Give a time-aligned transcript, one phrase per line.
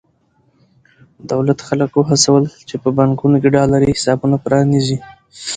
[1.31, 4.97] دولت خلک وهڅول چې په بانکونو کې ډالري حسابونه پرانېزي.